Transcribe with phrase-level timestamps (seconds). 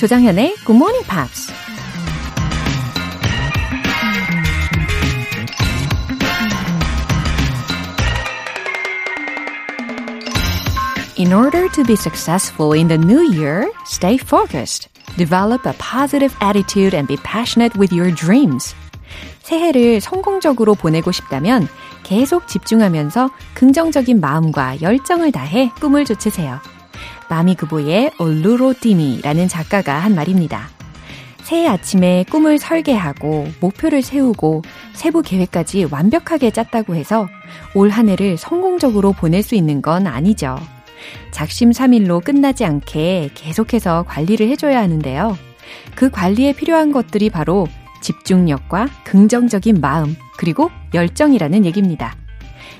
[0.00, 1.52] 조장현의 Good Morning Pops.
[11.18, 14.88] In order to be successful in the new year, stay focused.
[15.18, 18.74] Develop a positive attitude and be passionate with your dreams.
[19.42, 21.68] 새해를 성공적으로 보내고 싶다면
[22.04, 26.58] 계속 집중하면서 긍정적인 마음과 열정을 다해 꿈을 쫓으세요.
[27.30, 30.68] 마미그보의 올루로띠미라는 작가가 한 말입니다.
[31.42, 34.62] 새해 아침에 꿈을 설계하고 목표를 세우고
[34.92, 37.28] 세부 계획까지 완벽하게 짰다고 해서
[37.74, 40.58] 올 한 해를 성공적으로 보낼 수 있는 건 아니죠.
[41.32, 45.36] 작심삼일로 끝나지 않게 계속해서 관리를 해줘야 하는데요.
[45.94, 47.66] 그 관리에 필요한 것들이 바로
[48.02, 52.14] 집중력과 긍정적인 마음, 그리고 열정이라는 얘기입니다.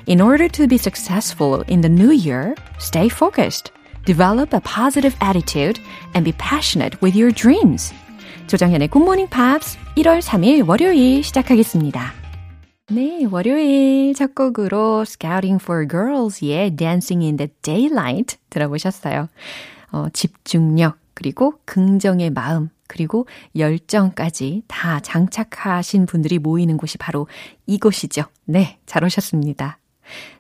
[0.09, 3.73] In order to be successful in the new year, stay focused,
[4.05, 5.81] develop a positive attitude,
[6.15, 7.93] and be passionate with your dreams.
[8.47, 12.13] 조정현의 Morning Pops 1월 3일 월요일 시작하겠습니다.
[12.91, 19.29] 네, 월요일 첫 곡으로 Scouting for Girls의 Dancing in the Daylight 들어보셨어요.
[19.93, 27.29] 어, 집중력, 그리고 긍정의 마음, 그리고 열정까지 다 장착하신 분들이 모이는 곳이 바로
[27.67, 28.25] 이곳이죠.
[28.47, 29.79] 네, 잘 오셨습니다.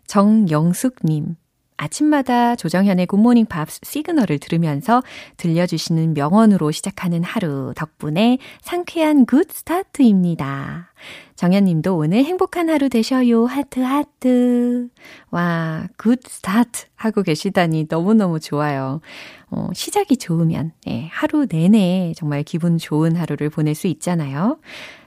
[0.08, 1.36] 정영숙님,
[1.80, 5.02] 아침마다 조정현의 굿모닝 팝스 시그널을 들으면서
[5.38, 10.92] 들려주시는 명언으로 시작하는 하루 덕분에 상쾌한 good start입니다.
[11.36, 13.46] 정현님도 오늘 행복한 하루 되셔요.
[13.46, 14.88] 하트, 하트.
[15.30, 19.00] 와, good start 하고 계시다니 너무너무 좋아요.
[19.50, 24.58] 어, 시작이 좋으면, 예, 하루 내내 정말 기분 좋은 하루를 보낼 수 있잖아요.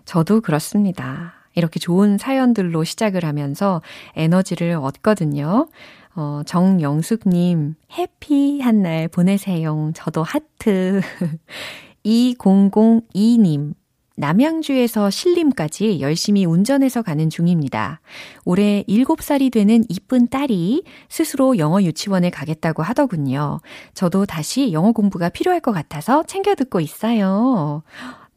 [0.05, 1.35] 저도 그렇습니다.
[1.55, 3.83] 이렇게 좋은 사연들로 시작을 하면서
[4.16, 5.67] 에너지를 얻거든요.
[6.16, 9.91] 어, 정영숙님, 해피한 날 보내세요.
[9.96, 11.01] 저도 하트.
[12.06, 13.74] 2002님,
[14.16, 18.00] 남양주에서 신림까지 열심히 운전해서 가는 중입니다.
[18.46, 23.59] 올해 7살이 되는 이쁜 딸이 스스로 영어 유치원에 가겠다고 하더군요.
[23.96, 27.81] 저도 다시 영어 공부가 필요할 것 같아서 챙겨 듣고 있어요.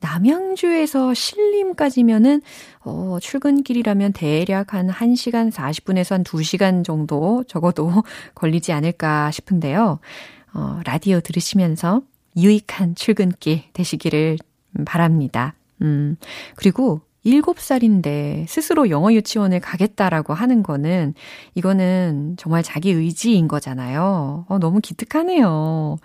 [0.06, 2.42] 남양주에서 신림까지면은,
[2.84, 7.90] 어, 출근길이라면 대략 한 1시간 40분에서 한 2시간 정도 적어도
[8.34, 9.98] 걸리지 않을까 싶은데요.
[10.54, 12.02] 어, 라디오 들으시면서
[12.36, 14.38] 유익한 출근길 되시기를
[14.84, 15.54] 바랍니다.
[15.82, 16.16] 음,
[16.54, 21.14] 그리고 7살인데 스스로 영어 유치원에 가겠다라고 하는 거는
[21.54, 24.46] 이거는 정말 자기 의지인 거잖아요.
[24.48, 25.98] 어, 너무 기특하네요.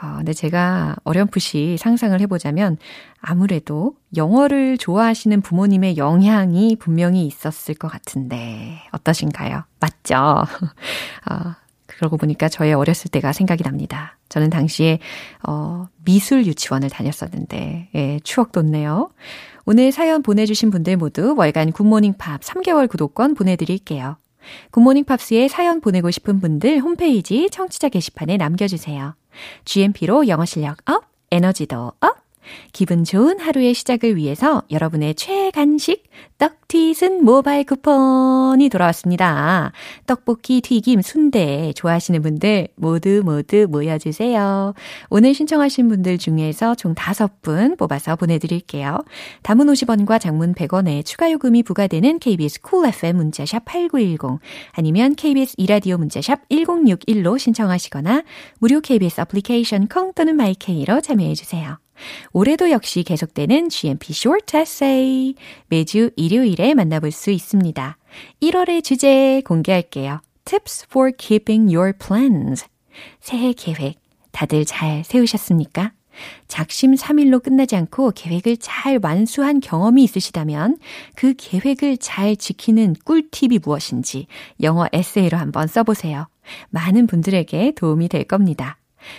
[0.00, 2.76] 아, 근데 제가 어렴풋이 상상을 해보자면
[3.20, 9.64] 아무래도 영어를 좋아하시는 부모님의 영향이 분명히 있었을 것 같은데 어떠신가요?
[9.80, 10.44] 맞죠?
[11.24, 14.16] 아, 그러고 보니까 저의 어렸을 때가 생각이 납니다.
[14.28, 15.00] 저는 당시에
[15.42, 19.10] 어, 미술 유치원을 다녔었는데 예, 추억 돋네요.
[19.64, 24.16] 오늘 사연 보내주신 분들 모두 월간 굿모닝 팝 3개월 구독권 보내드릴게요.
[24.70, 29.14] 굿모닝 팝스에 사연 보내고 싶은 분들 홈페이지 청취자 게시판에 남겨주세요.
[29.64, 32.27] GMP로 영어 실력 up, 에너지도 up,
[32.72, 36.04] 기분 좋은 하루의 시작을 위해서 여러분의 최애 간식
[36.38, 39.72] 떡튀순 모바일 쿠폰이 돌아왔습니다.
[40.06, 44.74] 떡볶이, 튀김, 순대 좋아하시는 분들 모두 모두 모여주세요.
[45.10, 48.98] 오늘 신청하신 분들 중에서 총 5분 뽑아서 보내드릴게요.
[49.42, 54.40] 단문 50원과 장문 100원의 추가 요금이 부과되는 KBS Cool FM 문자샵 8910
[54.72, 58.22] 아니면 KBS 이라디오 문자샵 1061로 신청하시거나
[58.58, 61.78] 무료 KBS 애플리케이션 콩 또는 마이케이로 참여해주세요.
[62.32, 65.34] 올해도 역시 계속되는 GMP Short Essay.
[65.68, 67.96] 매주 일요일에 만나볼 수 있습니다.
[68.42, 70.20] 1월의 주제 공개할게요.
[70.44, 72.66] Tips for keeping your plans.
[73.20, 73.96] 새해 계획
[74.32, 75.92] 다들 잘 세우셨습니까?
[76.48, 80.78] 작심 3일로 끝나지 않고 계획을 잘 완수한 경험이 있으시다면
[81.14, 84.26] 그 계획을 잘 지키는 꿀팁이 무엇인지
[84.62, 86.26] 영어 에세이로 한번 써보세요.
[86.70, 88.77] 많은 분들에게 도움이 될 겁니다.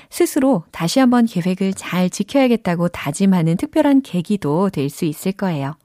[0.09, 5.75] 스스로 다시 한번 계획을 잘 지켜야겠다고 다짐하는 특별한 계기도 될 수 있을 거예요.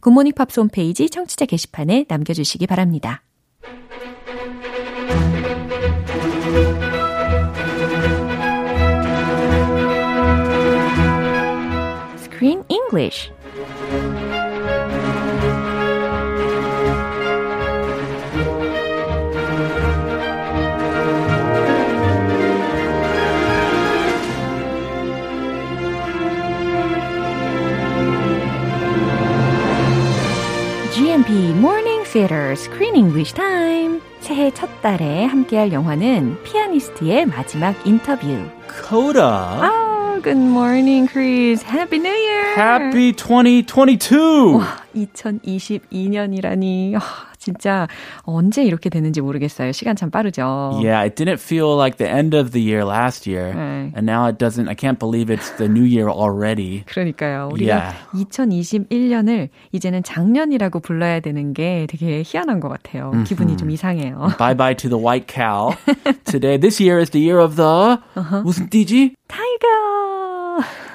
[0.00, 3.22] 굿모닝 팝스 홈페이지 청취자 게시판에 남겨주시기 바랍니다.
[12.18, 13.30] Screen English
[32.14, 34.00] Theater Screen English Time.
[34.20, 38.28] 새해 첫 달에 함께할 영화는 피아니스트의 마지막 인터뷰.
[38.88, 39.58] Coda.
[39.60, 41.64] 아, good morning, Chris.
[41.66, 42.54] Happy New Year.
[42.56, 44.58] Happy 2022.
[44.58, 46.94] 와, 2022년이라니.
[47.44, 47.86] 진짜
[48.22, 49.72] 언제 이렇게 되는지 모르겠어요.
[49.72, 50.80] 시간 참 빠르죠.
[50.82, 53.52] Yeah, it didn't feel like the end of the year last year.
[53.54, 53.92] 네.
[53.94, 56.84] And now it doesn't, I can't believe it's the new year already.
[56.86, 57.50] 그러니까요.
[57.52, 57.94] 우리가 Yeah.
[58.14, 63.12] 2021년을 이제는 작년이라고 불러야 되는 게 되게 희한한 것 같아요.
[63.26, 64.28] 기분이 좀 이상해요.
[64.38, 65.74] bye bye to the white cow.
[66.24, 67.98] Today, this year is the year of the
[68.42, 69.14] 무슨 띠지?
[69.28, 70.03] 타이거!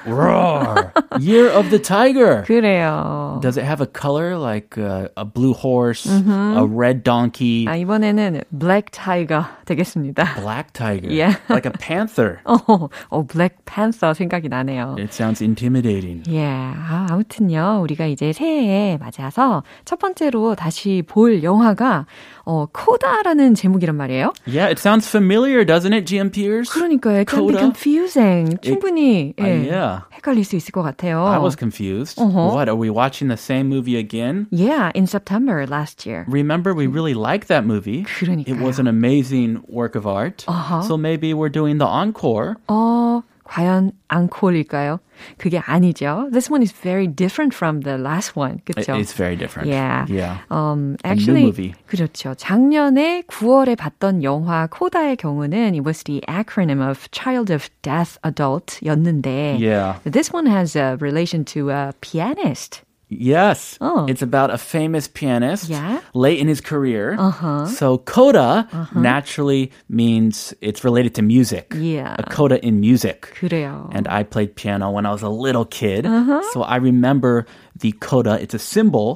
[0.06, 0.92] Roar.
[1.18, 2.42] year of the tiger.
[2.46, 3.38] 그래요.
[3.42, 8.42] Does it have a color like uh, a blue horse, a red donkey, 아, 이번에는
[8.58, 10.34] 블랙 타이거 되겠습니다.
[10.40, 11.36] black tiger, Yeah.
[11.48, 12.38] like a panther?
[12.44, 14.96] 어, 어, 블랙 팬서 생각이 나네요.
[14.98, 16.22] It sounds intimidating.
[16.28, 22.06] 예, 아, 아무튼요, 우리가 이제 새해에 맞아서 첫 번째로 다시 볼 영화가,
[22.44, 24.32] 어, 코다라는 제목이란 말이에요.
[24.46, 26.70] Yeah, it sounds familiar, doesn't it, GMPers?
[26.70, 28.56] 그러니까요, it can be confusing.
[28.62, 29.89] 충분히, 아, 예, yeah.
[29.89, 31.25] 헷갈릴 수 있을 것 같아요.
[31.25, 32.19] I was confused.
[32.19, 32.53] Uh-huh.
[32.53, 34.47] What, are we watching the same movie again?
[34.51, 36.25] Yeah, in September last year.
[36.27, 38.03] Remember, we really liked that movie.
[38.03, 38.47] 그러니까요.
[38.47, 40.45] It was an amazing work of art.
[40.47, 40.81] Uh-huh.
[40.83, 42.57] So maybe we're doing the encore.
[42.69, 44.99] 어, 과연 앙콜일까요?
[45.37, 46.27] 그게 아니죠.
[46.31, 48.59] This one is very different from the last one.
[48.67, 48.97] It- 그렇죠?
[48.99, 49.69] It's very different.
[49.69, 50.05] Yeah.
[50.09, 50.39] Yeah.
[50.49, 51.73] Um, A new actually, movie.
[51.87, 52.33] 그렇죠.
[52.35, 59.57] 작년에 9월에 봤던 영화 코다의 경우는 it was the acronym of Child of Deaf Adult였는데
[59.59, 59.99] Yeah.
[60.09, 62.81] this one has a relation to a pianist.
[63.09, 63.77] Yes.
[63.81, 64.07] Oh.
[64.09, 66.01] It's about a famous pianist Yeah.
[66.15, 67.15] late in his career.
[67.19, 67.67] Uh-huh.
[67.67, 68.65] So coda
[68.95, 71.71] naturally means it's related to music.
[71.77, 72.15] Yeah.
[72.17, 73.29] A coda in music.
[73.39, 73.89] 그래요.
[73.93, 76.07] And I played piano when I was a little kid.
[76.07, 76.41] Uh-huh.
[76.51, 77.45] So I remember
[77.77, 78.39] the coda.
[78.41, 79.15] It's a symbol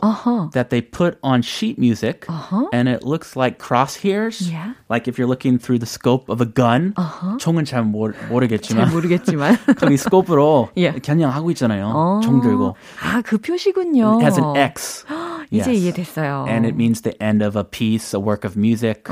[0.53, 2.27] that they put on sheet music.
[2.71, 4.37] And it looks like crosshairs.
[4.45, 4.51] Uh-huh.
[4.53, 4.73] Yeah.
[4.87, 6.93] Like if you're looking through the scope of a gun.
[7.41, 8.91] 총은 잘 모르, 잘 모르겠지만.
[8.93, 9.57] 모르겠지만.
[9.81, 10.99] 거기 스코프로 Yeah.
[11.01, 12.21] 겨냥하고 있잖아요.
[12.23, 12.75] 총 들고.
[13.01, 13.79] 아, 그 표시군요.
[13.92, 15.04] It has an X.
[15.50, 15.82] 이제 Yes.
[15.84, 16.46] 이해됐어요.
[16.48, 19.04] And it means the end of a piece, a work of music.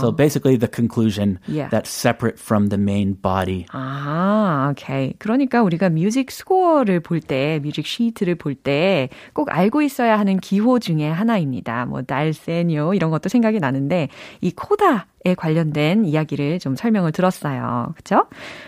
[0.00, 1.70] So basically the conclusion Yeah.
[1.70, 3.64] that's separate from the main body.
[3.72, 5.14] 아, 오케이.
[5.18, 10.78] 그러니까 우리가 뮤직 스코어를 볼 때, 뮤직 시트를 볼 때 꼭 알고 있어야 하는 기호
[10.78, 11.86] 중에 하나입니다.
[11.86, 14.08] 뭐 달세뇨 이런 것도 생각이 나는데
[14.40, 17.92] 이 코다 에 관련된 이야기를 좀 설명을 들었어요.
[17.96, 18.26] 그렇죠?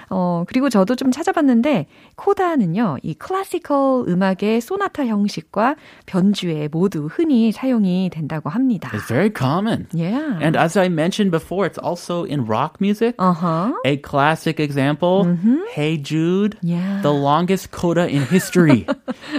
[0.08, 1.86] 어, 그리고 저도 좀 찾아봤는데
[2.16, 2.96] 코다는요.
[3.04, 5.76] 이 클래시컬 음악의 소나타 형식과
[6.06, 8.90] 변주에 모두 흔히 사용이 된다고 합니다.
[8.92, 9.86] It's very common.
[9.94, 10.38] Yeah.
[10.42, 13.14] And as I mentioned before, it's also in rock music.
[13.20, 13.72] uh-huh.
[13.84, 15.38] A classic example,
[15.72, 17.00] Hey Jude, Yeah.
[17.02, 18.86] the longest coda in history.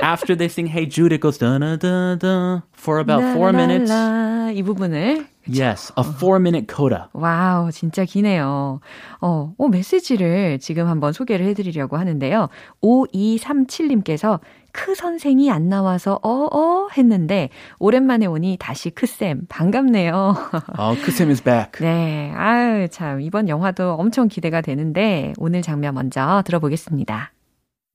[0.01, 3.91] After they sing Hey Jude, it goes da da da da for about four minutes.
[3.91, 7.07] 이 부분을 Yes, a four minute coda.
[7.13, 8.79] Wow, 진짜 기네요.
[9.19, 12.49] 어, 어, 메시지를 지금 한번 소개를 해드리려고 하는데요.
[12.81, 14.39] 5237님께서
[14.71, 17.49] 크쌤이 안 나와서 어어 했는데
[17.79, 20.35] 오랜만에 오니 다시 크쌤 반갑네요.
[20.79, 21.81] Oh, 크쌤 is back.
[21.81, 27.33] 네, 아유 참 이번 영화도 엄청 기대가 되는데 오늘 장면 먼저 들어보겠습니다.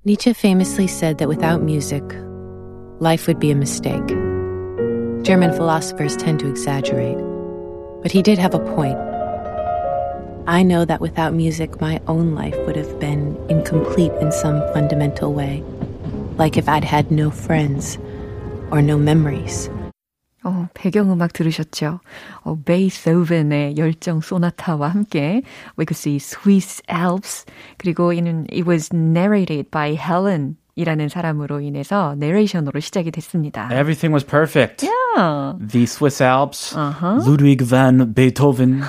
[0.05, 2.05] Nietzsche famously said that without music,
[3.01, 4.07] life would be a mistake.
[5.25, 7.19] German philosophers tend to exaggerate,
[8.02, 8.98] but he did have a point.
[10.48, 15.34] I know that without music, my own life would have been incomplete in some fundamental
[15.34, 15.64] way,
[16.38, 17.98] like if I'd had no friends
[18.72, 19.70] or no memories.
[20.44, 22.00] 어, 배경음악 들으셨죠?
[22.44, 25.44] 어, 베이소벤의 열정 소나타와 함께
[25.78, 27.46] we could see Swiss Alps
[27.78, 33.71] 그리고 이는 it was narrated by Helen 이라는 사람으로 인해서 내레이션으로 시작이 됐습니다.
[33.73, 34.85] Everything was perfect.
[34.87, 35.57] Yeah.
[35.59, 37.25] The Swiss Alps, Uh-huh.
[37.27, 38.83] Ludwig van Beethoven.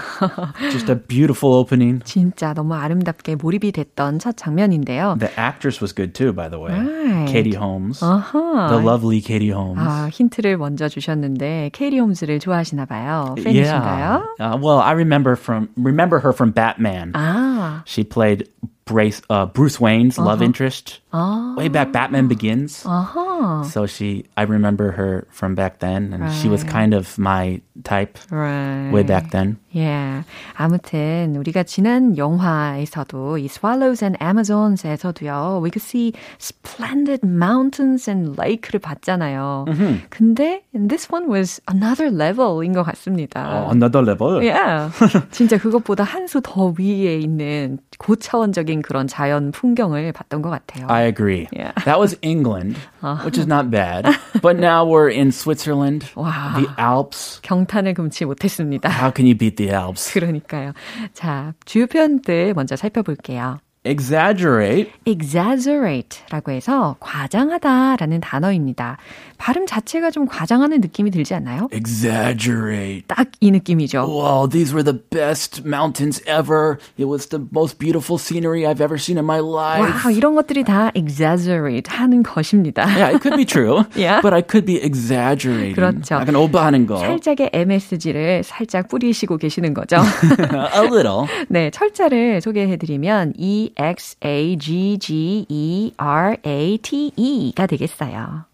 [0.69, 2.01] Just a beautiful opening.
[2.03, 5.15] 진짜 너무 아름답게 몰입이 됐던 첫 장면인데요.
[5.19, 6.75] The actress was good too, by the way.
[6.75, 7.31] Right.
[7.31, 8.03] Katie Holmes.
[8.03, 8.67] 아하.
[8.67, 9.79] The lovely Katie Holmes.
[9.79, 13.33] 아, 힌트를 먼저 주셨는데 케이리 홈즈를 좋아하시나 봐요.
[13.41, 14.35] 팬이신가요?
[14.41, 17.13] Uh, well, I remember from remember her from Batman.
[17.15, 18.43] 아, She played
[18.86, 22.82] Brace, uh, Bruce Wayne's love interest 아, way back Batman Begins.
[22.84, 23.64] 아하.
[23.64, 26.72] So she, I remember her from back then, and she was Right.
[26.72, 28.90] kind of my type Right.
[28.92, 29.56] way back then.
[29.74, 30.24] 예.
[30.58, 35.62] 아무튼 우리가 지난 영화에서도 이 Swallows and Amazons에서도요.
[35.62, 39.64] We could see splendid mountains and lake를 봤잖아요.
[40.10, 43.64] 근데 this one was another level인 것 같습니다.
[43.64, 44.42] Oh, another level.
[44.42, 44.90] Yeah.
[45.30, 50.87] 진짜 그것보다 한 수 더 위에 있는 고차원적인 그런 자연 풍경을 봤던 것 같아요.
[50.89, 51.47] I agree.
[51.51, 51.73] Yeah.
[51.85, 52.77] That was England,
[53.23, 54.05] which is not bad.
[54.41, 56.55] But now we're in Switzerland, Wow.
[56.55, 57.39] the Alps.
[57.43, 58.89] 경탄을 금치 못했습니다.
[58.89, 60.13] How can you beat the Alps?
[60.13, 60.73] 그러니까요.
[61.13, 63.59] 자, 주요 표현들 먼저 살펴볼게요.
[63.87, 64.91] Exaggerate.
[65.05, 68.97] exaggerate라고 해서 과장하다라는 단어입니다.
[69.37, 71.67] 발음 자체가 좀 과장하는 느낌이 들지 않나요?
[71.71, 73.03] exaggerate.
[73.07, 73.99] 딱 이 느낌이죠.
[74.07, 76.79] Wow, these were the best mountains ever.
[76.97, 79.85] It was the most beautiful scenery I've ever seen in my life.
[79.85, 82.83] 와, 이런 것들이 다 exaggerate 하는 것입니다.
[82.87, 83.83] Yeah, it could be true.
[83.95, 84.21] Yeah.
[84.21, 85.75] But I could be exaggerating.
[85.75, 86.15] 그렇죠.
[86.15, 86.97] 약간 오버하는 거.
[86.97, 89.97] 살짝의 MSG를 살짝 뿌리시고 계시는 거죠.
[89.97, 91.27] A little.
[91.49, 98.45] 네, 철자를 소개해 드리면 E X A G G E R A T E가 되겠어요.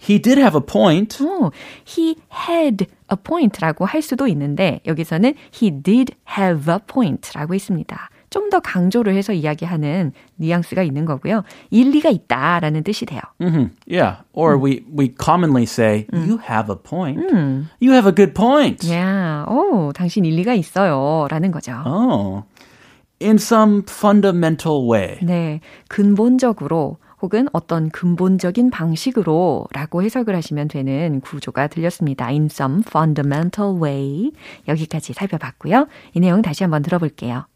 [0.00, 1.22] He did have a point.
[1.22, 1.52] 오,
[1.86, 2.16] he
[2.48, 8.10] had a point라고 할 수도 있는데 여기서는 he did have a point라고 있습니다.
[8.30, 11.42] 좀 더 강조를 해서 이야기하는 뉘앙스가 있는 거고요.
[11.70, 13.20] 일리가 있다라는 뜻이 돼요.
[13.40, 13.70] Mm-hmm.
[13.86, 14.22] Yeah.
[14.32, 17.18] Or we, we commonly say, you have a point.
[17.80, 18.90] You have a good point.
[18.90, 21.26] 야, 오, 당신 일리가 있어요.
[21.30, 21.72] 라는 거죠.
[21.86, 22.42] Oh.
[23.22, 25.18] In some fundamental way.
[25.22, 32.26] 네, 근본적으로 혹은 어떤 근본적인 방식으로 라고 해석을 하시면 되는 구조가 들렸습니다.
[32.26, 34.32] In some fundamental way.
[34.66, 35.86] 여기까지 살펴봤고요.
[36.14, 37.46] 이 내용 다시 한번 들어볼게요.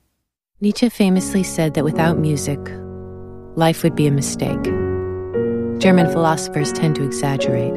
[0.62, 2.60] Nietzsche famously said that without music,
[3.58, 4.62] life would be a mistake.
[5.78, 7.74] German philosophers tend to exaggerate,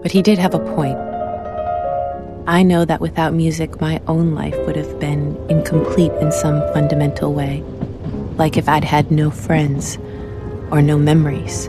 [0.00, 1.09] but he did have a point.
[2.46, 7.32] I know that without music, my own life would have been incomplete in some fundamental
[7.32, 7.62] way,
[8.36, 9.98] like if I'd had no friends
[10.70, 11.68] or no memories.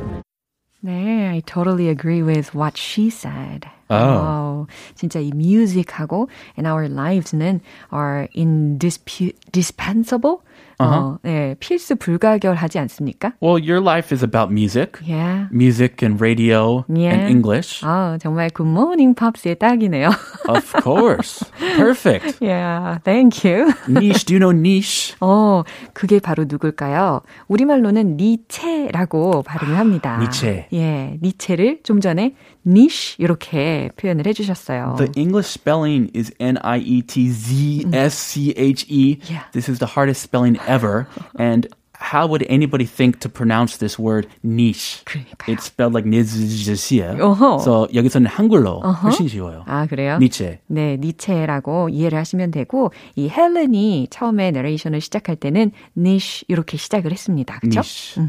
[0.84, 3.69] 네, I totally agree with what she said.
[3.89, 3.95] Oh.
[3.95, 7.61] 오, 진짜 이 music하고 and our lives는
[7.93, 10.39] are indispensable.
[10.79, 13.33] 어, 네, 필수 불가결하지 않습니까?
[13.39, 14.97] Well, your life is about music.
[15.05, 15.45] Yeah.
[15.51, 17.13] Music and radio Yeah.
[17.13, 17.83] and English.
[17.85, 20.09] 아, 정말 굿모닝 팝스의 딱이네요.
[20.50, 21.45] Of course.
[21.77, 22.39] Perfect.
[22.41, 23.71] yeah, thank you.
[23.88, 24.25] Niche.
[24.25, 25.13] Do you know niche?
[25.21, 25.61] 어,
[25.93, 27.21] 그게 바로 누굴까요?
[27.47, 30.17] 우리말로는 니체라고 발음을 합니다.
[30.17, 30.67] 니체.
[30.73, 32.36] 예, 니체를 좀 전에
[32.66, 34.96] niche 이렇게 표현을 해주셨어요.
[34.98, 39.20] The English spelling is N I E T Z S C H E.
[39.30, 39.46] Yeah.
[39.54, 41.08] This is the hardest spelling ever.
[41.38, 41.68] And
[42.01, 45.04] how would anybody think to pronounce this word niche?
[45.06, 45.54] 그러니까요.
[45.54, 47.22] It's spelled like ni즈지시야.
[47.22, 47.60] 어허.
[47.62, 49.63] So 여기서는 한글로 훨씬 쉬워요.
[49.68, 50.18] 아, 그래요?
[50.18, 50.62] 니체.
[50.66, 57.60] 네, 니체라고 이해를 하시면 되고 이 헬렌이 처음에 내레이션을 시작할 때는 niche 이렇게 시작을 했습니다.
[57.60, 57.82] 그렇죠?
[57.82, 58.24] Niche.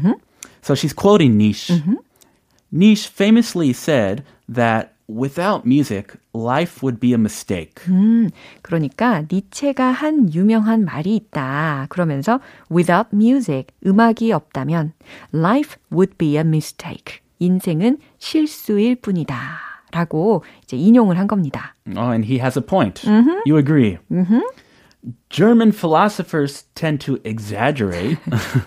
[0.61, 1.81] So she's quoting Niche.
[2.72, 7.74] Niche famously said that without music, life would be a mistake.
[7.88, 8.28] 음,
[8.62, 11.86] 그러니까 니체가 한 유명한 말이 있다.
[11.88, 12.40] 그러면서
[12.70, 14.92] without music, 음악이 없다면
[15.32, 17.20] life would be a mistake.
[17.38, 19.36] 인생은 실수일 뿐이다.
[19.90, 21.74] 라고 이제 인용을 한 겁니다.
[21.96, 23.08] Oh, and he has a point.
[23.46, 23.96] You agree.
[25.29, 28.17] German philosophers tend to exaggerate.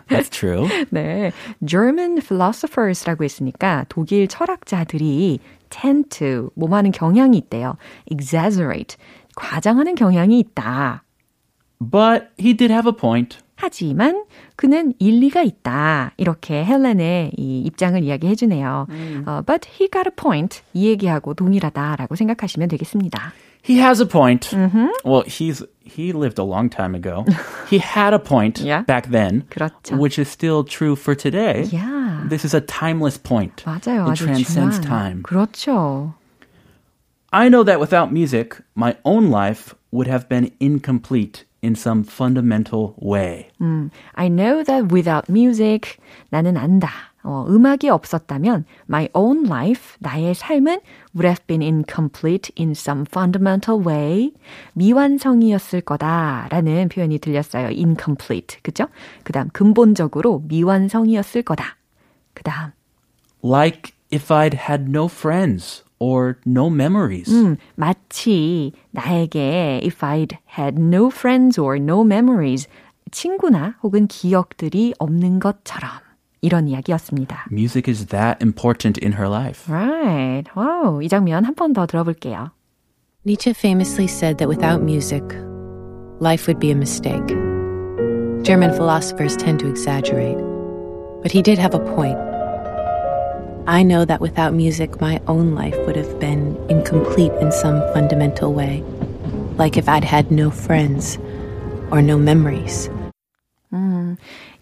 [0.09, 0.69] That's true.
[0.91, 1.33] 네.
[1.65, 5.39] German philosophers라고 했으니까 독일 철학자들이
[5.71, 7.77] tend to 뭐하는 경향이 있대요.
[8.11, 8.97] exaggerate.
[9.37, 11.05] 과장하는 경향이 있다.
[11.79, 13.39] But he did have a point.
[13.57, 14.25] 하지만
[14.57, 16.13] 그는 일리가 있다.
[16.19, 18.87] 이렇게 헬렌의 이 입장을 이야기해 주네요.
[19.25, 20.61] 어, but he got a point.
[20.75, 23.33] 이 얘기하고 동일하다라고 생각하시면 되겠습니다.
[23.67, 24.55] He has a point.
[25.05, 27.26] Well, he's he lived a long time ago.
[27.70, 28.84] he had a point Yeah.
[28.84, 29.98] back then, 그렇죠.
[29.98, 31.68] which is still true for today.
[31.72, 32.26] Yeah.
[32.30, 33.64] This is a timeless point.
[33.66, 34.06] 맞아요.
[34.08, 34.84] It 아주 transcends 중요한.
[34.88, 35.24] time.
[35.24, 36.14] 그렇죠.
[37.34, 42.94] I know that without music, my own life would have been incomplete in some fundamental
[43.00, 43.48] way.
[43.62, 45.98] 음, I know that without music,
[46.32, 46.90] 나는 안다.
[47.27, 50.79] 어, 음악이 없었다면 my own life, 나의 삶은
[51.13, 54.33] would have been incomplete in some fundamental way.
[54.75, 57.67] 미완성이었을 거다라는 표현이 들렸어요.
[57.67, 58.61] incomplete.
[58.63, 58.87] 그죠?
[59.25, 61.77] 그 다음 근본적으로 미완성이었을 거다.
[62.33, 62.71] 그 다음
[63.43, 67.33] Like if I'd had no friends or no memories.
[67.35, 72.69] 음, 마치 나에게 if I'd had no friends or no memories
[73.11, 76.06] 친구나 혹은 기억들이 없는 것처럼
[76.46, 77.46] 이런 이야기였습니다.
[77.52, 79.72] Music is that important in her life.
[79.72, 80.50] Right.
[80.56, 82.52] 와우, 이 장면 한 번 더 들어볼게요.
[83.26, 85.24] Nietzsche famously said that without music,
[86.20, 87.28] life would be a mistake.
[88.42, 90.38] German philosophers tend to exaggerate,
[91.22, 92.18] but he did have a point.
[93.68, 98.52] I know that without music, my own life would have been incomplete in some fundamental
[98.54, 98.82] way,
[99.58, 101.20] like if I'd had no friends
[101.92, 102.90] or no memories.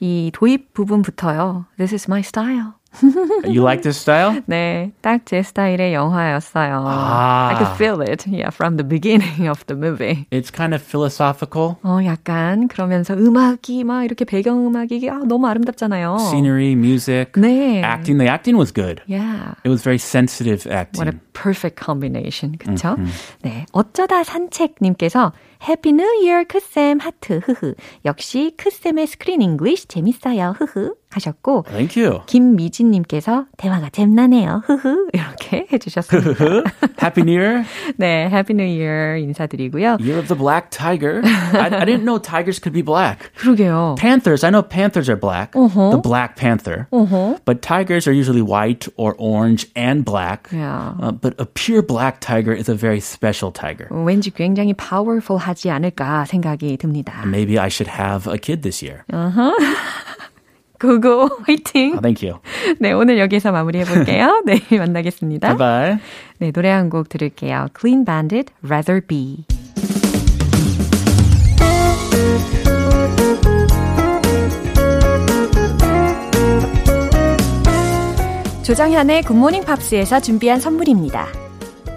[0.00, 1.66] 이 도입 부분부터요.
[1.78, 2.74] This is my style.
[3.44, 4.40] you like this style?
[4.46, 6.84] 네, 딱 제 스타일의 영화였어요.
[6.86, 7.48] 아.
[7.50, 10.28] I could feel it, yeah, from the beginning of the movie.
[10.30, 11.74] It's kind of philosophical.
[11.82, 16.18] 어, 약간 그러면서 음악이 막 이렇게 배경 음악이 아, 너무 아름답잖아요.
[16.20, 17.82] Scenery, music, 네.
[17.82, 18.16] acting.
[18.18, 19.02] The acting was good.
[19.08, 19.54] Yeah.
[19.64, 21.02] It was very sensitive acting.
[21.04, 22.56] What a perfect combination.
[22.58, 22.94] 그쵸?
[23.42, 23.66] 네.
[23.72, 25.32] 어쩌다 산책님께서
[25.67, 27.75] 해피 뉴 이어 크쌤 하트 흐흐.
[28.05, 30.55] 역시 크쌤의 스크린 잉글리시 재밌어요.
[30.57, 30.95] 흐흐.
[31.11, 32.21] 하셨고 Thank you.
[32.27, 34.61] 김미진님께서 대화가 잼나네요.
[34.65, 35.07] 흐흐.
[35.11, 36.45] 이렇게 해주셨습니다.
[37.01, 37.63] Happy New Year.
[37.97, 38.29] 네.
[38.29, 39.97] 해피 뉴 이어 인사드리고요.
[39.99, 41.21] Year of the Black Tiger.
[41.25, 43.31] I, I didn't know tigers could be black.
[43.37, 43.95] 그러게요.
[43.97, 45.55] Panthers, I know panthers are black.
[45.55, 45.89] Uh-huh.
[45.89, 46.87] The Black Panther.
[46.91, 47.39] 어허.
[47.43, 50.47] But tigers are usually white or orange and black.
[50.53, 50.93] Yeah.
[51.01, 53.87] Uh, but a pure black tiger is a very special tiger.
[53.89, 57.22] 왠지 굉장히 powerful 하지 않을까 생각이 듭니다.
[57.26, 59.02] Maybe I should have a kid this year.
[60.80, 61.92] 고고 화이팅!
[61.94, 62.40] Oh, thank you.
[62.80, 64.42] 네, 오늘 여기서 마무리해 볼게요.
[64.44, 65.56] 내일 만나겠습니다.
[65.56, 65.98] Bye bye.
[66.38, 67.68] 네, 노래 한 곡 들을게요.
[67.78, 69.44] Clean Bandit, Rather Be.
[78.62, 81.26] 조정현의 굿모닝 팝스에서 준비한 선물입니다.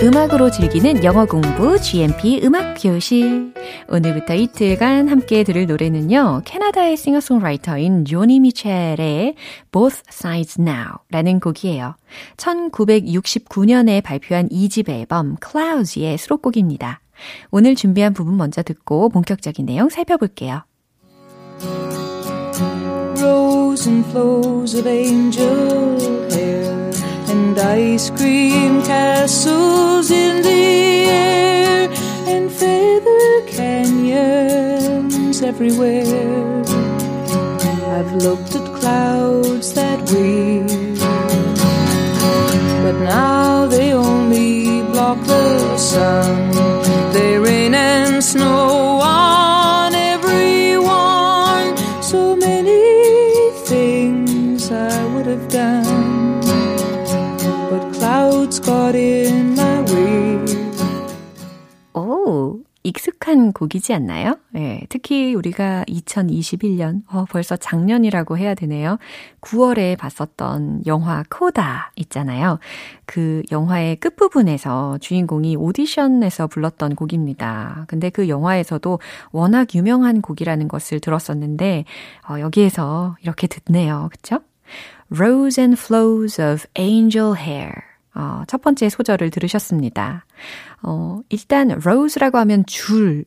[0.00, 3.52] 음악으로 즐기는 영어 공부 GMP 음악 교실.
[3.88, 6.42] 오늘부터 이틀간 함께 들을 노래는요.
[6.44, 9.34] 캐나다의 싱어송라이터인 조니 미첼의
[9.72, 11.96] Both Sides Now 라는 곡이에요.
[12.36, 17.00] 1969년에 발표한 2집 앨범 Clouds의 수록곡입니다.
[17.50, 20.62] 오늘 준비한 부분 먼저 듣고 본격적인 내용 살펴볼게요.
[23.20, 25.98] Rows and flows of angel
[26.30, 26.47] hair
[27.58, 31.88] and ice cream castles in the air
[32.26, 36.64] and feather canyons everywhere.
[37.96, 40.62] I've looked at clouds that way,
[42.82, 46.52] but now they only block the sun.
[47.12, 48.87] They rain and snow
[63.28, 64.38] 익숙한 곡이지 않나요?
[64.56, 68.98] 예, 특히 우리가 2021년, 어, 벌써 작년이라고 해야 되네요.
[69.42, 72.58] 9월에 봤었던 영화 코다 있잖아요.
[73.04, 77.84] 그 영화의 끝부분에서 주인공이 오디션에서 불렀던 곡입니다.
[77.86, 78.98] 근데 그 영화에서도
[79.30, 81.84] 워낙 유명한 곡이라는 것을 들었었는데,
[82.28, 84.08] 어, 여기에서 이렇게 듣네요.
[84.10, 84.40] 그쵸?
[85.14, 87.87] Rose and flows of angel hair.
[88.18, 90.26] 어, 첫 번째 소절을 들으셨습니다.
[90.82, 93.24] 어, 일단 rose라고 하면 줄을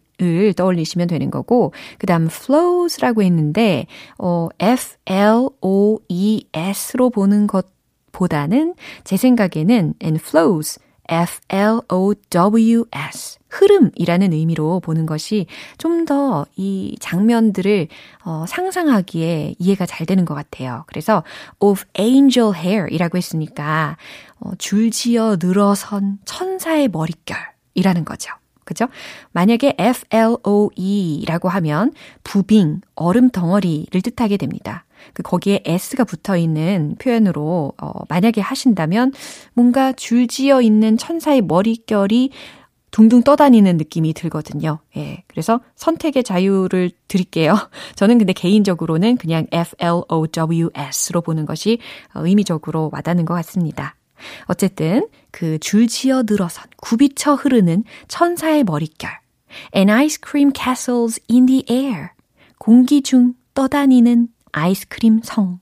[0.56, 5.10] 떠올리시면 되는 거고, 그 다음 flows라고 했는데, 어, F-L-O-E-S로
[7.10, 7.68] 보는 것
[8.12, 8.76] 보다는
[9.06, 10.78] 제 생각에는 and flows,
[12.02, 13.40] F-L-O-W-S.
[13.50, 15.46] 흐름이라는 의미로 보는 것이
[15.78, 17.88] 좀 더 이 장면들을
[18.24, 20.86] 어, 상상하기에 이해가 잘 되는 것 같아요.
[20.88, 21.24] 그래서
[21.60, 23.98] of angel hair이라고 했으니까
[24.40, 28.34] 어, 줄지어 늘어선 천사의 머릿결이라는 거죠.
[28.64, 28.88] 그죠?
[29.34, 31.92] 만약에 FLOE라고 하면
[32.24, 34.86] 부빙, 얼음 덩어리를 뜻하게 됩니다.
[35.14, 39.14] 그 거기에 s가 붙어 있는 표현으로 어, 만약에 하신다면
[39.54, 42.32] 뭔가 줄지어 있는 천사의 머릿결이
[42.92, 44.80] 둥둥 떠다니는 느낌이 들거든요.
[44.98, 45.24] 예.
[45.28, 47.56] 그래서 선택의 자유를 드릴게요.
[47.96, 51.80] 저는 근데 개인적으로는 그냥 FLOWS로 보는 것이
[52.16, 53.96] 의미적으로 와닿는 것 같습니다.
[54.46, 59.10] 어쨌든 그 줄지어 늘어선 굽이쳐 흐르는 천사의 머릿결.
[59.76, 62.10] And ice cream castles in the air.
[62.58, 65.60] 공기 중 떠다니는 아이스크림 성.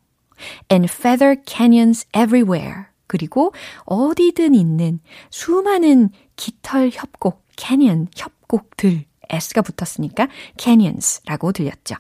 [0.72, 2.86] And feather canyons everywhere.
[3.08, 3.54] 그리고
[3.86, 5.00] 어디든 있는
[5.32, 9.06] 수많은 깃털 협곡, 캐니언 협곡들.
[9.30, 11.96] S가 붙었으니까 canyons라고 들렸죠.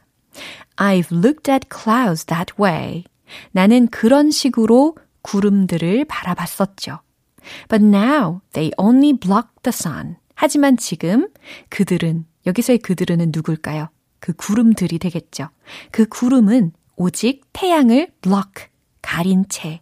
[0.77, 3.03] I've looked at clouds that way.
[3.51, 6.99] 나는 그런 식으로 구름들을 바라봤었죠.
[7.67, 10.17] But now they only block the sun.
[10.33, 11.29] 하지만 지금
[11.69, 13.89] 그들은 여기서의 그들은 누굴까요?
[14.19, 15.49] 그 구름들이 되겠죠.
[15.91, 18.67] 그 구름은 오직 태양을 block,
[19.01, 19.79] 가린 채.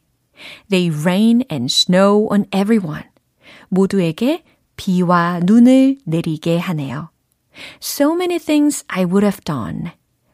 [0.69, 3.05] They rain and snow on everyone.
[3.69, 4.43] 모두에게
[4.75, 7.09] 비와 눈을 내리게 하네요.
[7.81, 9.93] So many things I would have done.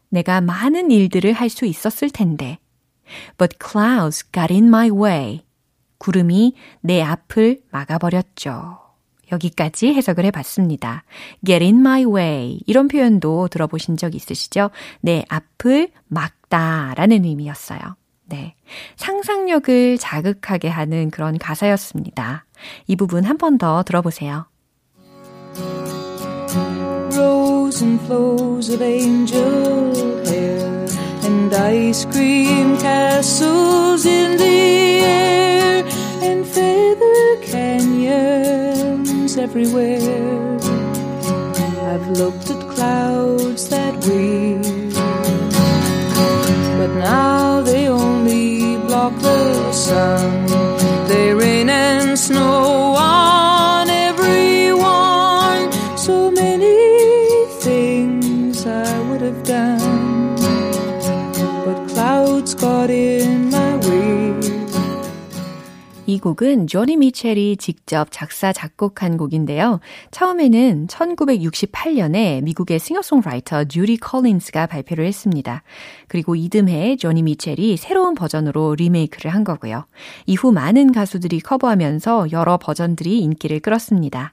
[0.09, 2.57] 내가 많은 일들을 할 수 있었을 텐데.
[3.37, 5.45] But clouds got in my way.
[5.99, 8.79] 구름이 내 앞을 막아버렸죠.
[9.31, 11.05] 여기까지 해석을 해봤습니다.
[11.45, 12.59] get in my way.
[12.67, 14.69] 이런 표현도 들어보신 적 있으시죠?
[14.99, 17.79] 내 앞을 막 다 라는 의미였어요.
[18.25, 18.53] 네.
[18.95, 22.45] 상상력을 자극하게 하는 그런 가사였습니다.
[22.85, 24.45] 이 부분 한 번 더 들어보세요.
[27.15, 29.95] Rows and flows of angel
[30.27, 30.85] hair
[31.25, 35.83] and ice cream castles in the air
[36.21, 40.59] and feather canyons everywhere.
[41.89, 44.72] I've looked at clouds that but
[46.95, 50.45] now they only block the sun.
[51.07, 53.42] They rain and snow on
[66.23, 69.81] 곡은 조니 미첼이 직접 작사, 작곡한 곡인데요.
[70.11, 75.63] 처음에는 1968년에 미국의 싱어송라이터 주디 콜린스가 발표를 했습니다.
[76.07, 79.85] 그리고 이듬해 조니 미첼이 새로운 버전으로 리메이크를 한 거고요.
[80.25, 84.31] 이후 많은 가수들이 커버하면서 여러 버전들이 인기를 끌었습니다.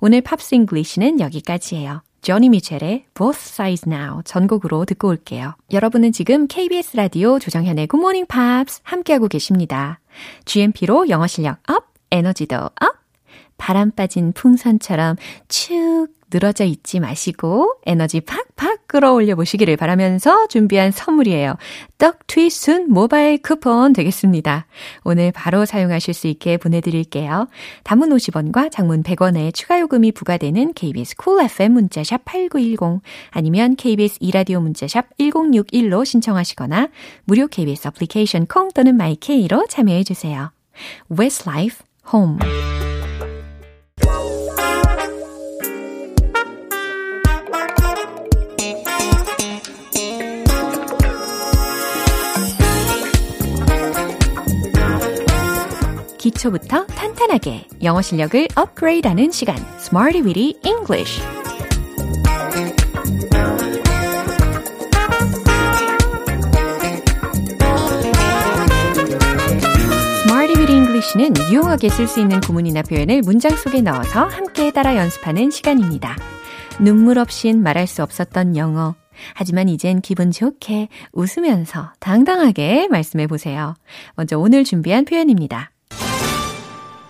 [0.00, 2.02] 오늘 Pops English는 여기까지예요.
[2.22, 5.54] 조니 미첼의 Both Sides Now 전곡으로 듣고 올게요.
[5.72, 10.00] 여러분은 지금 KBS 라디오 조정현의 Good Morning Pops 함께하고 계십니다.
[10.44, 12.72] GMP로 영어 실력 up, 에너지도 up,
[13.56, 15.16] 바람 빠진 풍선처럼
[15.48, 21.56] 축 늘어져 있지 마시고 에너지 팍팍 끌어올려 보시기를 바라면서 준비한 선물이에요.
[21.98, 24.66] 떡튀순 모바일 쿠폰 되겠습니다.
[25.04, 27.48] 오늘 바로 사용하실 수 있게 보내드릴게요.
[27.84, 34.60] 단문 50원과 장문 100원의 추가 요금이 부과되는 KBS Cool FM 문자샵 8910 아니면 KBS 이라디오
[34.60, 36.88] 문자샵 1061로 신청하시거나
[37.24, 40.50] 무료 KBS 애플리케이션 콩 또는 마이케이로 참여해 주세요.
[41.10, 41.78] Westlife
[42.12, 42.38] Home
[56.38, 61.20] 기초부터 탄탄하게 영어 실력을 업그레이드하는 시간 Smarty Weedy English
[70.70, 76.16] English는 유용하게 쓸 수 있는 구문이나 표현을 문장 속에 넣어서 함께 따라 연습하는 시간입니다.
[76.78, 78.94] 눈물 없인 말할 수 없었던 영어
[79.34, 83.74] 하지만 이젠 기분 좋게 웃으면서 당당하게 말씀해 보세요.
[84.14, 85.70] 먼저 오늘 준비한 표현입니다.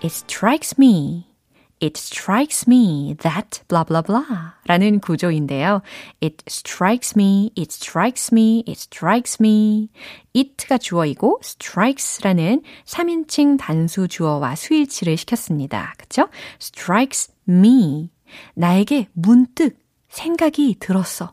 [0.00, 1.26] It strikes me.
[1.80, 5.82] It strikes me that blah blah blah 라는 구조인데요.
[6.20, 9.88] It strikes me, it strikes me, it strikes me.
[10.34, 15.94] it가 주어이고 strikes라는 3인칭 단수 주어와 수일치를 시켰습니다.
[15.98, 16.28] 그쵸?
[16.60, 18.10] strikes me.
[18.54, 21.32] 나에게 문득 생각이 들었어.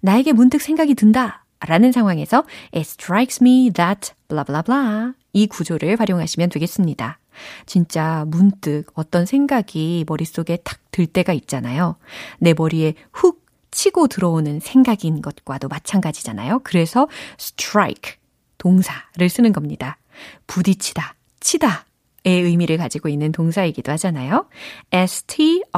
[0.00, 1.44] 나에게 문득 생각이 든다.
[1.66, 2.44] 라는 상황에서
[2.74, 7.18] it strikes me that blah blah blah 이 구조를 활용하시면 되겠습니다.
[7.66, 11.96] 진짜 문득 어떤 생각이 머릿속에 탁 들 때가 있잖아요.
[12.38, 16.60] 내 머리에 훅 치고 들어오는 생각인 것과도 마찬가지잖아요.
[16.62, 17.08] 그래서
[17.40, 18.12] strike
[18.58, 19.98] 동사를 쓰는 겁니다.
[20.46, 21.86] 부딪히다, 치다
[22.24, 24.48] 의 의미를 가지고 있는 동사이기도 하잖아요.
[24.92, 25.70] S-T-R-I-K-E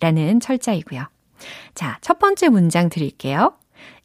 [0.00, 1.06] 라는 철자이고요.
[1.76, 3.56] 자, 첫 번째 문장 드릴게요.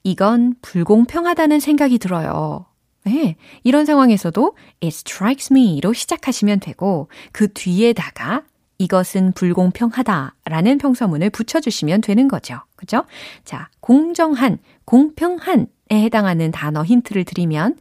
[0.03, 2.67] 이건 불공평하다는 생각이 들어요.
[3.07, 8.43] 네, 이런 상황에서도 it strikes me로 시작하시면 되고 그 뒤에다가
[8.79, 12.59] 이것은 불공평하다 라는 평서문을 붙여주시면 되는 거죠.
[12.75, 13.05] 그죠?
[13.43, 17.77] 자, 공정한, 공평한에 해당하는 단어 힌트를 드리면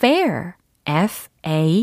[0.00, 0.52] fair,
[0.86, 1.82] F-A-I-R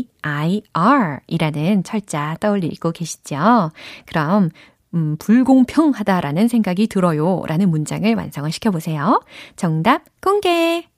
[1.28, 3.70] 이라는 철자 떠올리고 계시죠?
[4.06, 4.50] 그럼
[4.94, 9.22] 음, 불공평하다라는 생각이 들어요 라는 문장을 완성을 시켜보세요.
[9.54, 10.88] 정답 공개!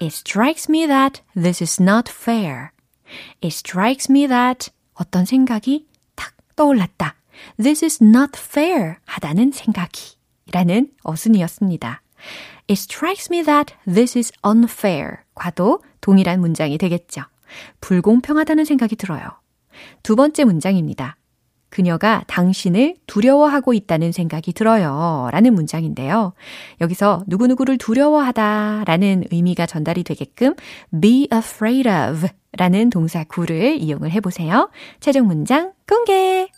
[0.00, 2.72] It strikes me that this is not fair.
[3.42, 7.16] It strikes me that 어떤 생각이 탁 떠올랐다.
[7.60, 10.16] This is not fair 하다는 생각이
[10.52, 12.02] 라는 어순이었습니다.
[12.70, 17.22] It strikes me that this is unfair 과도 동일한 문장이 되겠죠.
[17.80, 19.40] 불공평하다는 생각이 들어요.
[20.02, 21.17] 두 번째 문장입니다.
[21.70, 25.28] 그녀가 당신을 두려워하고 있다는 생각이 들어요.
[25.32, 26.32] 라는 문장인데요.
[26.80, 30.54] 여기서 누구누구를 두려워하다 라는 의미가 전달이 되게끔
[31.00, 34.70] be afraid of 라는 동사 구를 이용을 해보세요.
[35.00, 36.48] 최종 문장 공개!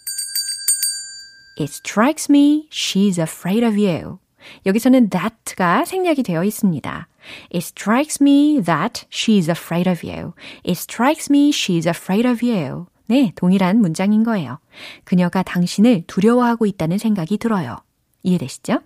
[1.59, 4.19] It strikes me she's afraid of you.
[4.65, 7.09] 여기서는 that가 생략이 되어 있습니다.
[7.53, 10.33] It strikes me that she's afraid of you.
[10.65, 12.87] It strikes me she's afraid of you.
[13.11, 14.61] 네, 동일한 문장인 거예요.
[15.03, 17.77] 그녀가 당신을 두려워하고 있다는 생각이 들어요.
[18.23, 18.79] 이해되시죠?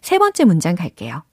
[0.00, 1.24] 세 번째 문장 갈게요.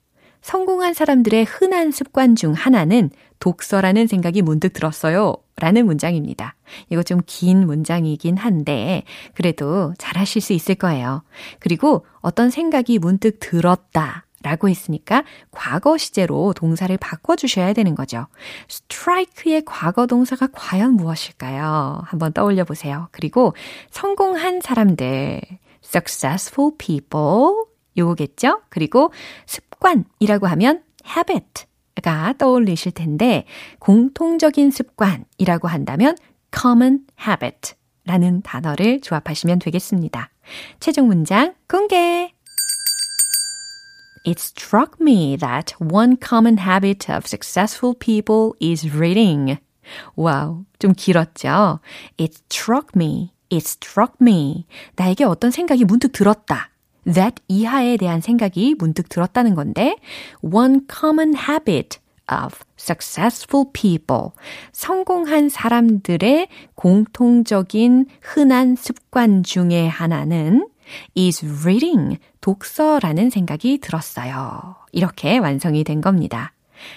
[0.41, 5.35] 성공한 사람들의 흔한 습관 중 하나는 독서라는 생각이 문득 들었어요.
[5.57, 6.55] 라는 문장입니다.
[6.89, 9.03] 이거 좀 긴 문장이긴 한데,
[9.35, 11.21] 그래도 잘 하실 수 있을 거예요.
[11.59, 14.25] 그리고 어떤 생각이 문득 들었다.
[14.41, 18.27] 라고 했으니까 과거 시제로 동사를 바꿔주셔야 되는 거죠.
[18.69, 22.01] strike의 과거 동사가 과연 무엇일까요?
[22.05, 23.09] 한번 떠올려 보세요.
[23.11, 23.53] 그리고
[23.91, 25.41] 성공한 사람들,
[25.83, 27.65] successful people,
[27.97, 28.61] 요거겠죠?
[28.69, 29.11] 그리고
[29.45, 33.45] 습관이라고 하면 habit가 떠올리실 텐데
[33.79, 36.15] 공통적인 습관이라고 한다면
[36.57, 37.73] common habit
[38.05, 40.31] 라는 단어를 조합하시면 되겠습니다.
[40.79, 42.33] 최종 문장 공개!
[44.25, 49.57] It struck me that one common habit of successful people is reading.
[50.15, 51.79] 와우, 좀 길었죠?
[52.19, 53.31] It struck me.
[53.51, 54.65] It struck me.
[54.95, 56.69] 나에게 어떤 생각이 문득 들었다.
[57.11, 59.95] that 이하에 대한 생각이 문득 들었다는 건데,
[60.41, 61.99] one common habit
[62.31, 64.31] of successful people.
[64.71, 70.67] 성공한 사람들의 공통적인 흔한 습관 중에 하나는
[71.17, 72.17] is reading.
[72.41, 74.75] 독서라는 생각이 들었어요.
[74.91, 76.53] 이렇게 완성이 된 겁니다.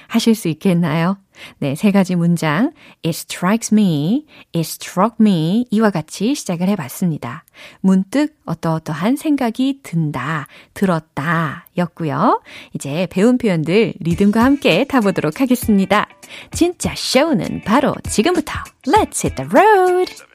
[0.07, 1.18] 하실 수 있겠나요?
[1.59, 2.72] 네, 세 가지 문장.
[3.05, 7.44] It strikes me, it struck me 이와 같이 시작을 해봤습니다.
[7.81, 12.42] 문득 어떠어떠한 생각이 든다, 들었다 였고요.
[12.74, 16.09] 이제 배운 표현들 리듬과 함께 타보도록 하겠습니다.
[16.52, 18.52] 진짜 쇼는 바로 지금부터
[18.87, 20.31] Let's hit the road!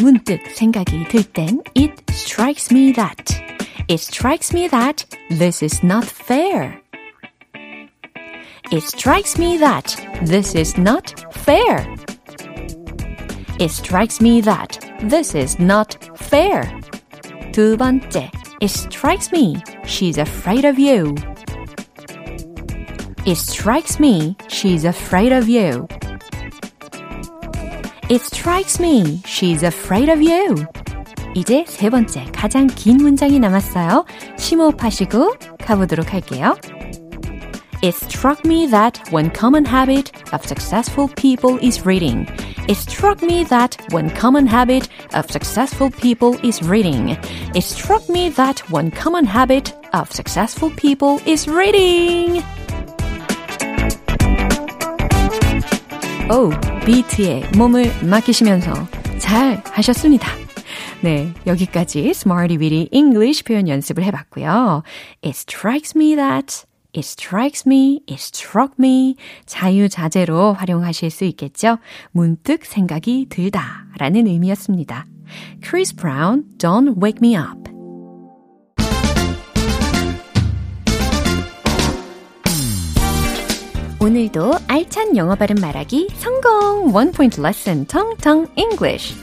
[0.00, 3.42] 문득 생각이 들 땐 It strikes me that
[3.88, 6.80] It strikes me that this is not fair.
[8.70, 11.86] It strikes me that this is not fair.
[13.58, 16.62] It strikes me that this is not fair.
[17.52, 21.14] 두 번째, it strikes me she's afraid of you.
[23.26, 25.86] It strikes me she's afraid of you.
[28.08, 30.66] It strikes me she's afraid of you.
[31.34, 34.04] 이제 세 번째 가장 긴 문장이 남았어요.
[34.38, 36.56] 심호흡하시고 가보도록 할게요.
[37.82, 42.26] It struck me that one common habit of successful people is reading.
[42.68, 47.16] It struck me that one common habit of successful people is reading.
[47.56, 52.44] It struck me that one common habit of successful people is reading.
[56.29, 56.49] 오,
[56.85, 58.73] 비트에 몸을 맡기시면서
[59.17, 60.27] 잘 하셨습니다.
[61.01, 64.83] 네, 여기까지 Smarty Weedy English 표현 연습을 해봤고요.
[65.23, 69.15] It strikes me that It strikes me, it struck me.
[69.45, 71.77] 자유자재로 활용하실 수 있겠죠?
[72.11, 75.05] 문득 생각이 들다 라는 의미였습니다.
[75.63, 77.76] Chris Brown, Don't Wake Me Up.
[84.07, 86.95] 오늘도 알찬 영어 발음 말하기 성공!
[86.95, 89.13] 원 포인트 레슨 텅텅 English.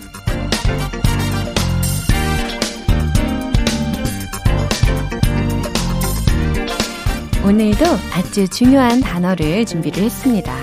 [7.47, 10.55] 오늘도 아주 중요한 단어를 준비를 했습니다.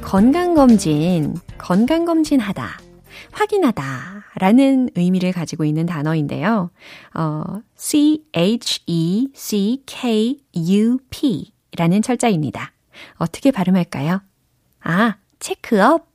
[0.00, 2.80] 건강검진, 건강검진하다,
[3.32, 3.82] 확인하다
[4.36, 6.70] 라는 의미를 가지고 있는 단어인데요.
[7.14, 7.42] 어,
[7.74, 8.92] C-H-E-C-K-U-P
[11.76, 12.74] 라는 철자입니다.
[13.16, 14.20] 어떻게 발음할까요?
[14.82, 16.08] 아, 체크업.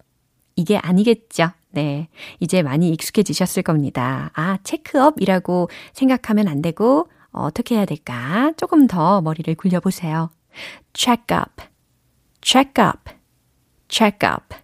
[0.56, 1.52] 이게 아니겠죠.
[1.72, 2.08] 네.
[2.40, 4.32] 이제 많이 익숙해지셨을 겁니다.
[4.34, 8.54] 아, 체크업이라고 생각하면 안 되고, 어떻게 해야 될까?
[8.56, 10.30] 조금 더 머리를 굴려보세요.
[10.94, 11.64] check up,
[12.42, 13.12] check up,
[13.90, 14.56] check up.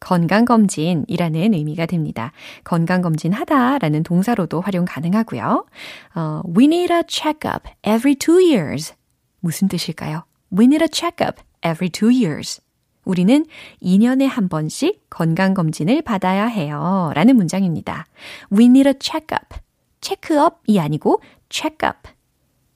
[0.00, 2.32] 건강검진이라는 의미가 됩니다.
[2.62, 5.66] 건강검진 하다라는 동사로도 활용 가능하고요.
[6.14, 8.94] 어, we need a checkup every two years.
[9.40, 10.24] 무슨 뜻일까요?
[10.56, 12.60] We need a checkup every two years.
[13.04, 13.44] 우리는
[13.82, 17.12] 2년에 한 번씩 건강검진을 받아야 해요.
[17.14, 18.06] 라는 문장입니다.
[18.52, 19.64] We need a checkup.
[20.04, 22.10] 체크업이 아니고 check up,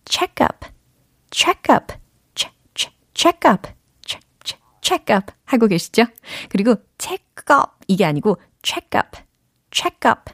[0.07, 0.67] check up,
[1.31, 1.95] check up,
[2.35, 3.69] check, check, check up,
[4.05, 6.05] check, check, check up 하고 계시죠?
[6.49, 9.19] 그리고 check up 이게 아니고 check up,
[9.71, 10.33] check up,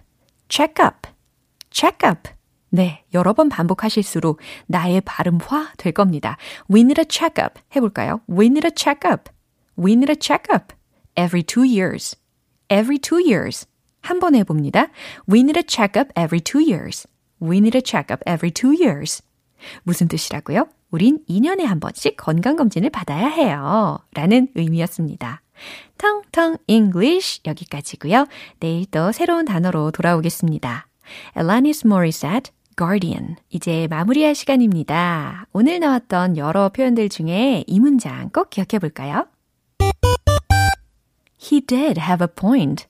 [2.74, 6.37] 네, 여러 번 반복하실수록 나의 발음화 될 겁니다.
[6.68, 8.20] We need a check-up 해볼까요?
[8.28, 9.30] We need a check-up.
[9.78, 10.74] We need a check-up.
[11.14, 12.16] Every two years.
[12.68, 13.68] Every two years.
[14.00, 14.88] 한 번 해봅니다.
[15.30, 17.06] We need a check-up every two years.
[17.40, 19.22] We need a check-up every two years.
[19.84, 20.66] 무슨 뜻이라고요?
[20.90, 24.00] 우린 2년에 한 번씩 건강검진을 받아야 해요.
[24.14, 25.42] 라는 의미였습니다.
[25.96, 28.26] 텅텅 English 여기까지고요.
[28.58, 30.88] 내일 또 새로운 단어로 돌아오겠습니다.
[31.37, 33.37] Alanis Morissette, Guardian.
[33.50, 35.46] 이제 마무리할 시간입니다.
[35.52, 39.26] 오늘 나왔던 여러 표현들 중에 이 문장 꼭 기억해 볼까요?
[41.40, 42.87] He did have a point.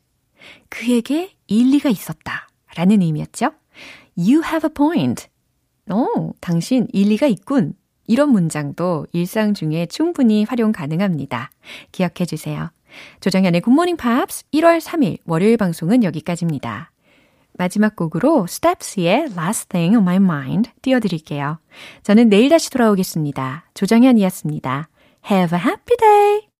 [0.69, 2.49] 그에게 일리가 있었다.
[2.77, 3.53] 라는 의미였죠.
[4.17, 5.27] You have a point.
[5.91, 7.75] 오, 당신 일리가 있군.
[8.07, 11.51] 이런 문장도 일상 중에 충분히 활용 가능합니다.
[11.93, 12.71] 기억해 주세요.
[13.21, 16.91] 조정현의 굿모닝 팝스 1월 3일 월요일 방송은 여기까지입니다.
[17.57, 21.59] 마지막 곡으로 Steps의 Last Thing on My Mind 띄워드릴게요.
[22.03, 23.65] 저는 내일 다시 돌아오겠습니다.
[23.75, 24.89] 조정현이었습니다.
[25.31, 26.49] Have a happy day!